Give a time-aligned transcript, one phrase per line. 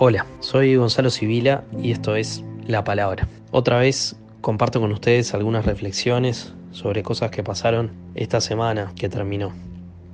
[0.00, 3.26] Hola, soy Gonzalo Sibila y esto es La Palabra.
[3.50, 9.52] Otra vez comparto con ustedes algunas reflexiones sobre cosas que pasaron esta semana que terminó.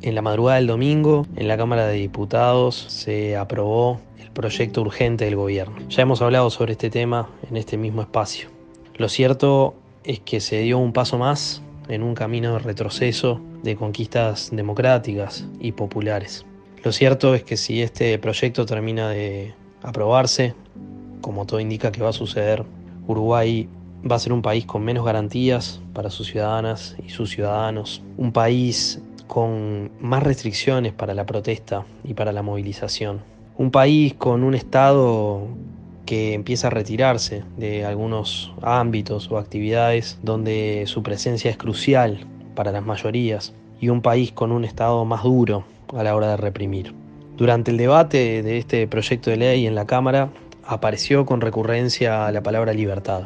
[0.00, 5.27] En la madrugada del domingo, en la Cámara de Diputados, se aprobó el proyecto urgente
[5.27, 5.77] del gobierno.
[5.91, 8.48] Ya hemos hablado sobre este tema en este mismo espacio.
[8.96, 13.77] Lo cierto es que se dio un paso más en un camino de retroceso de
[13.77, 16.46] conquistas democráticas y populares.
[16.82, 19.53] Lo cierto es que si este proyecto termina de
[19.84, 20.54] aprobarse,
[21.20, 22.64] como todo indica que va a suceder,
[23.06, 23.68] Uruguay
[24.10, 28.32] va a ser un país con menos garantías para sus ciudadanas y sus ciudadanos, un
[28.32, 33.20] país con más restricciones para la protesta y para la movilización,
[33.56, 35.47] un país con un Estado
[36.06, 42.72] que empieza a retirarse de algunos ámbitos o actividades donde su presencia es crucial para
[42.72, 43.55] las mayorías.
[43.80, 46.94] Y un país con un Estado más duro a la hora de reprimir.
[47.36, 50.28] Durante el debate de este proyecto de ley en la Cámara
[50.64, 53.22] apareció con recurrencia la palabra libertad.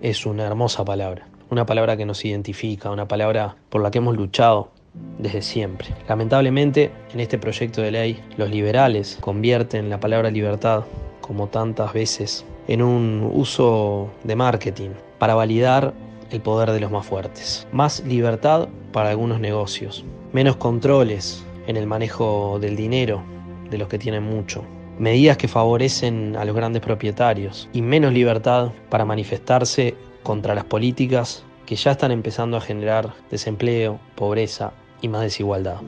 [0.00, 4.16] Es una hermosa palabra, una palabra que nos identifica, una palabra por la que hemos
[4.16, 4.70] luchado
[5.18, 5.88] desde siempre.
[6.08, 10.84] Lamentablemente, en este proyecto de ley, los liberales convierten la palabra libertad,
[11.20, 15.92] como tantas veces, en un uso de marketing para validar
[16.30, 17.68] el poder de los más fuertes.
[17.72, 20.02] Más libertad para algunos negocios,
[20.32, 23.22] menos controles en el manejo del dinero
[23.70, 24.64] de los que tienen mucho.
[24.98, 31.44] Medidas que favorecen a los grandes propietarios y menos libertad para manifestarse contra las políticas
[31.64, 35.80] que ya están empezando a generar desempleo, pobreza y más desigualdad.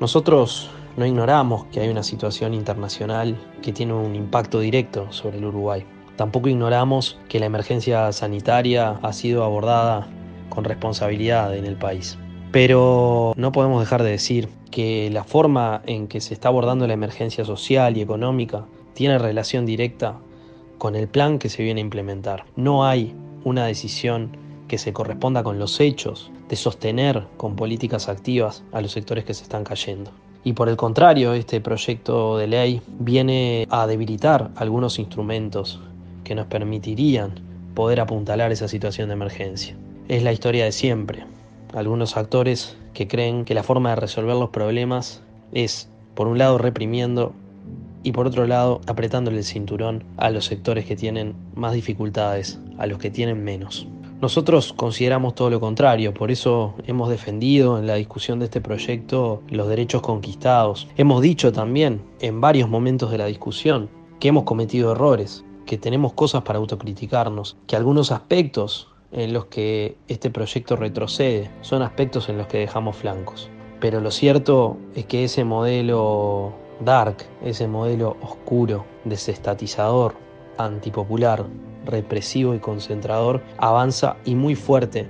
[0.00, 5.44] Nosotros no ignoramos que hay una situación internacional que tiene un impacto directo sobre el
[5.44, 5.84] Uruguay.
[6.16, 10.08] Tampoco ignoramos que la emergencia sanitaria ha sido abordada
[10.48, 12.18] con responsabilidad en el país.
[12.50, 16.94] Pero no podemos dejar de decir que la forma en que se está abordando la
[16.94, 20.18] emergencia social y económica tiene relación directa
[20.78, 22.44] con el plan que se viene a implementar.
[22.56, 23.14] No hay
[23.44, 28.92] una decisión que se corresponda con los hechos de sostener con políticas activas a los
[28.92, 30.10] sectores que se están cayendo.
[30.42, 35.80] Y por el contrario, este proyecto de ley viene a debilitar algunos instrumentos
[36.24, 37.34] que nos permitirían
[37.74, 39.76] poder apuntalar esa situación de emergencia.
[40.08, 41.24] Es la historia de siempre
[41.74, 46.58] algunos actores que creen que la forma de resolver los problemas es, por un lado,
[46.58, 47.32] reprimiendo
[48.02, 52.86] y por otro lado, apretándole el cinturón a los sectores que tienen más dificultades, a
[52.86, 53.86] los que tienen menos.
[54.20, 59.42] Nosotros consideramos todo lo contrario, por eso hemos defendido en la discusión de este proyecto
[59.48, 60.88] los derechos conquistados.
[60.96, 66.14] Hemos dicho también en varios momentos de la discusión que hemos cometido errores, que tenemos
[66.14, 72.38] cosas para autocriticarnos, que algunos aspectos en los que este proyecto retrocede, son aspectos en
[72.38, 73.50] los que dejamos flancos.
[73.80, 80.14] Pero lo cierto es que ese modelo dark, ese modelo oscuro, desestatizador,
[80.58, 81.46] antipopular,
[81.84, 85.06] represivo y concentrador, avanza y muy fuerte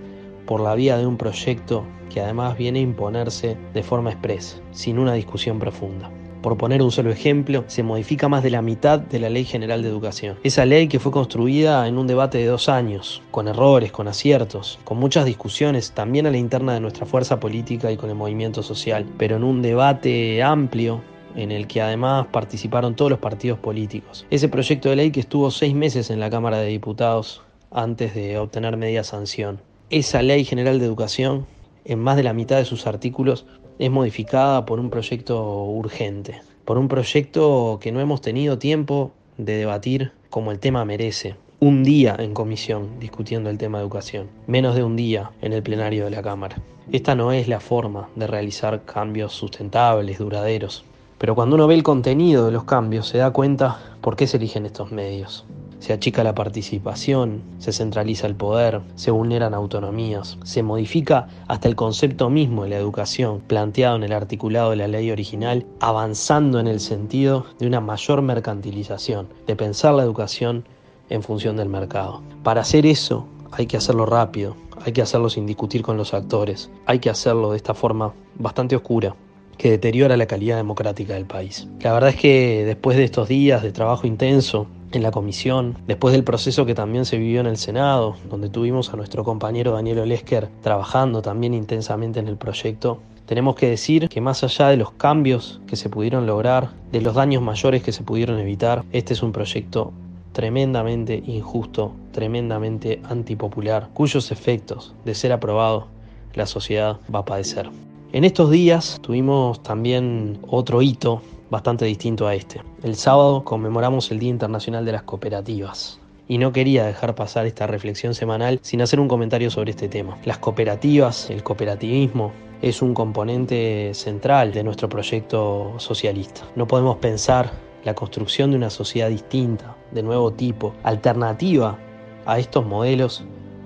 [0.47, 4.99] por la vía de un proyecto que además viene a imponerse de forma expresa, sin
[4.99, 6.11] una discusión profunda.
[6.43, 9.83] Por poner un solo ejemplo, se modifica más de la mitad de la Ley General
[9.83, 10.37] de Educación.
[10.45, 14.79] Esa ley que fue construida en un debate de dos años, con errores, con aciertos,
[14.85, 18.63] con muchas discusiones, también a la interna de nuestra fuerza política y con el movimiento
[18.63, 21.01] social, pero en un debate amplio
[21.35, 24.27] en el que además participaron todos los partidos políticos.
[24.31, 28.39] Ese proyecto de ley que estuvo seis meses en la Cámara de Diputados antes de
[28.39, 29.61] obtener media sanción.
[29.91, 31.47] Esa ley general de educación,
[31.85, 33.47] en más de la mitad de sus artículos,
[33.79, 39.57] es modificada por un proyecto urgente, por un proyecto que no hemos tenido tiempo de
[39.57, 41.37] debatir como el tema merece.
[41.61, 45.63] Un día en comisión discutiendo el tema de educación, menos de un día en el
[45.63, 46.57] plenario de la Cámara.
[46.93, 50.85] Esta no es la forma de realizar cambios sustentables, duraderos.
[51.19, 54.37] Pero cuando uno ve el contenido de los cambios se da cuenta por qué se
[54.37, 55.45] eligen estos medios
[55.79, 61.77] se achica la participación, se centraliza el poder, se vulneran autonomías, se modifica hasta el
[61.77, 66.67] concepto mismo de la educación planteado en el articulado de la ley original, avanzando en
[66.67, 70.65] el sentido de una mayor mercantilización, de pensar la educación
[71.11, 72.23] en función del mercado.
[72.43, 76.71] Para hacer eso hay que hacerlo rápido, hay que hacerlo sin discutir con los actores,
[76.87, 79.15] hay que hacerlo de esta forma bastante oscura
[79.57, 81.67] que deteriora la calidad democrática del país.
[81.81, 86.13] La verdad es que después de estos días de trabajo intenso, en la comisión, después
[86.13, 90.01] del proceso que también se vivió en el Senado, donde tuvimos a nuestro compañero Daniel
[90.01, 94.93] Olesker trabajando también intensamente en el proyecto, tenemos que decir que más allá de los
[94.93, 99.23] cambios que se pudieron lograr, de los daños mayores que se pudieron evitar, este es
[99.23, 99.93] un proyecto
[100.33, 105.89] tremendamente injusto, tremendamente antipopular, cuyos efectos, de ser aprobado,
[106.35, 107.69] la sociedad va a padecer.
[108.13, 112.61] En estos días tuvimos también otro hito bastante distinto a este.
[112.83, 116.01] El sábado conmemoramos el Día Internacional de las Cooperativas.
[116.27, 120.19] Y no quería dejar pasar esta reflexión semanal sin hacer un comentario sobre este tema.
[120.25, 126.43] Las cooperativas, el cooperativismo, es un componente central de nuestro proyecto socialista.
[126.55, 127.51] No podemos pensar
[127.85, 131.79] la construcción de una sociedad distinta, de nuevo tipo, alternativa
[132.27, 133.25] a estos modelos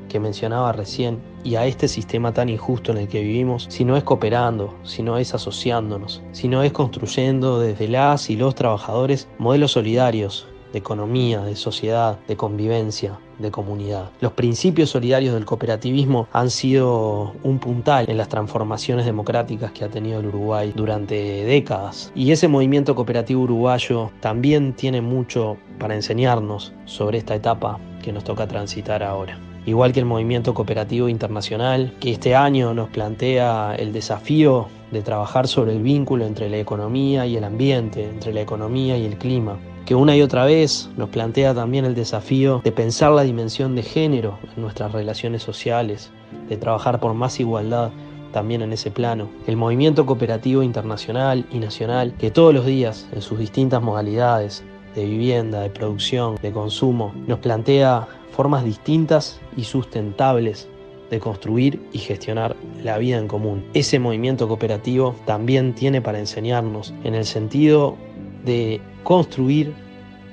[0.08, 3.97] que mencionaba recién y a este sistema tan injusto en el que vivimos si no
[3.97, 9.29] es cooperando, si no es asociándonos, si no es construyendo desde las y los trabajadores
[9.39, 14.11] modelos solidarios de economía, de sociedad, de convivencia, de comunidad.
[14.21, 19.88] Los principios solidarios del cooperativismo han sido un puntal en las transformaciones democráticas que ha
[19.88, 22.11] tenido el Uruguay durante décadas.
[22.15, 28.25] Y ese movimiento cooperativo uruguayo también tiene mucho para enseñarnos sobre esta etapa que nos
[28.25, 33.93] toca transitar ahora igual que el movimiento cooperativo internacional, que este año nos plantea el
[33.93, 38.97] desafío de trabajar sobre el vínculo entre la economía y el ambiente, entre la economía
[38.97, 43.12] y el clima, que una y otra vez nos plantea también el desafío de pensar
[43.12, 46.11] la dimensión de género en nuestras relaciones sociales,
[46.49, 47.91] de trabajar por más igualdad
[48.32, 49.29] también en ese plano.
[49.47, 54.64] El movimiento cooperativo internacional y nacional que todos los días, en sus distintas modalidades
[54.94, 60.69] de vivienda, de producción, de consumo, nos plantea formas distintas y sustentables
[61.11, 63.64] de construir y gestionar la vida en común.
[63.75, 67.96] Ese movimiento cooperativo también tiene para enseñarnos en el sentido
[68.44, 69.75] de construir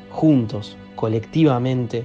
[0.10, 2.04] juntos, colectivamente,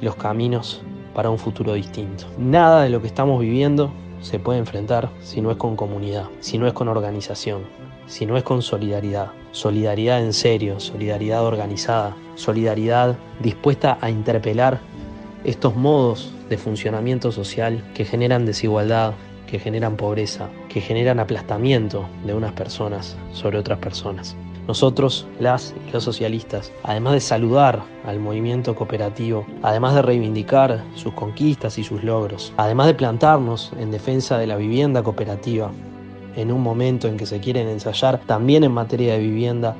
[0.00, 0.82] los caminos
[1.14, 2.24] para un futuro distinto.
[2.38, 6.56] Nada de lo que estamos viviendo se puede enfrentar si no es con comunidad, si
[6.56, 7.62] no es con organización,
[8.06, 9.32] si no es con solidaridad.
[9.52, 14.80] Solidaridad en serio, solidaridad organizada, solidaridad dispuesta a interpelar
[15.44, 19.14] estos modos de funcionamiento social que generan desigualdad,
[19.46, 24.36] que generan pobreza, que generan aplastamiento de unas personas sobre otras personas.
[24.66, 31.12] Nosotros, las y los socialistas, además de saludar al movimiento cooperativo, además de reivindicar sus
[31.12, 35.70] conquistas y sus logros, además de plantarnos en defensa de la vivienda cooperativa,
[36.34, 39.76] en un momento en que se quieren ensayar también en materia de vivienda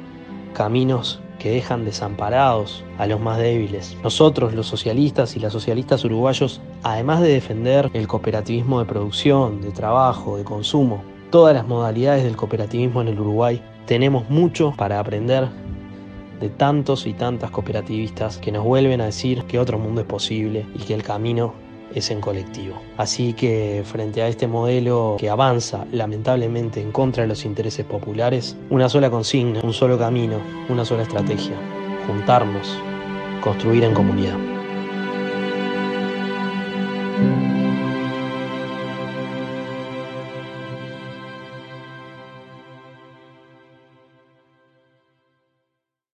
[0.52, 3.98] caminos que dejan desamparados a los más débiles.
[4.02, 9.70] Nosotros, los socialistas y las socialistas uruguayos, además de defender el cooperativismo de producción, de
[9.70, 15.50] trabajo, de consumo, todas las modalidades del cooperativismo en el Uruguay, tenemos mucho para aprender
[16.40, 20.64] de tantos y tantas cooperativistas que nos vuelven a decir que otro mundo es posible
[20.74, 21.52] y que el camino
[21.94, 22.80] es en colectivo.
[22.96, 28.56] Así que frente a este modelo que avanza lamentablemente en contra de los intereses populares,
[28.70, 30.38] una sola consigna, un solo camino,
[30.68, 31.56] una sola estrategia,
[32.06, 32.78] juntarnos,
[33.42, 34.53] construir en comunidad.